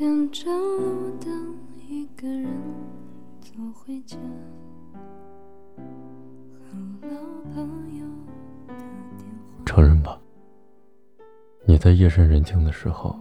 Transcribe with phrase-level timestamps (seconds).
[0.00, 1.56] 跟着路灯，
[1.88, 2.46] 一个人
[3.40, 4.16] 走回家。
[5.74, 7.16] 和老
[7.52, 8.06] 朋友
[8.68, 9.64] 打电话。
[9.66, 10.16] 承认吧，
[11.64, 13.18] 你在夜深人静的时候，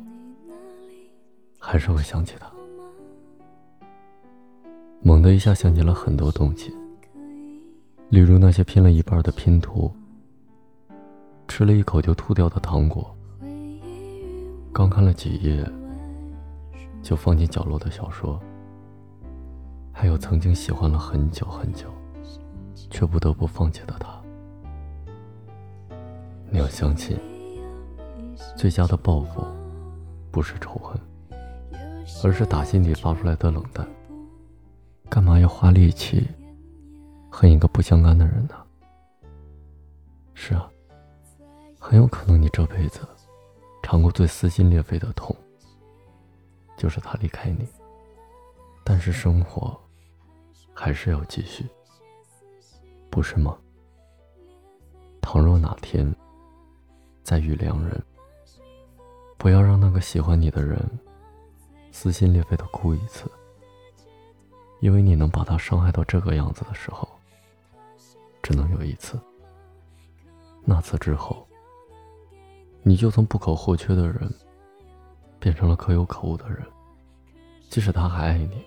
[1.58, 2.48] 还是会想起他。
[5.02, 6.72] 猛的一下想起了很多东西，
[8.10, 9.92] 例如那些拼了一半的拼图，
[11.48, 13.18] 吃了一口就吐掉的糖果，
[14.72, 15.68] 刚看了几页。
[17.02, 18.40] 就放进角落的小说，
[19.94, 21.92] 还有曾经喜欢了很久很久，
[22.90, 24.22] 却不得不放弃的他。
[26.50, 27.18] 你要相信，
[28.56, 29.46] 最佳的报复
[30.32, 31.00] 不是仇恨，
[32.24, 33.88] 而是打心底发出来的冷淡。
[35.10, 36.28] 干嘛要花力气
[37.32, 38.56] 恨一个不相干的人呢？
[40.34, 40.70] 是啊，
[41.80, 43.00] 很有可能你这辈子
[43.82, 45.34] 尝过最撕心裂肺的痛。
[46.78, 47.68] 就是他离开你，
[48.84, 49.76] 但是生活
[50.74, 51.66] 还是要继续，
[53.10, 53.58] 不是吗？
[55.20, 56.16] 倘若哪天
[57.24, 58.02] 再遇良人，
[59.38, 60.80] 不要让那个喜欢你的人
[61.92, 63.30] 撕心裂肺的哭一次，
[64.80, 67.10] 因为你能把他伤害到这个样子的时候，
[68.44, 69.20] 只能有一次。
[70.64, 71.48] 那次之后，
[72.84, 74.32] 你就从不可或缺的人。
[75.40, 76.66] 变成了可有可无的人，
[77.70, 78.64] 即使他还爱你，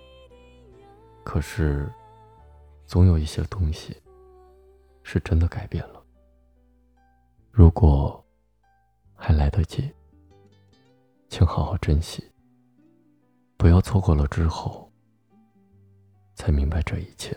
[1.25, 1.93] 可是，
[2.87, 3.97] 总有一些东西，
[5.03, 6.03] 是真的改变了。
[7.51, 8.25] 如果
[9.15, 9.93] 还来得及，
[11.29, 12.25] 请好好珍惜，
[13.57, 14.91] 不要错过了之后，
[16.35, 17.37] 才明白这一切。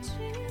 [0.00, 0.45] 情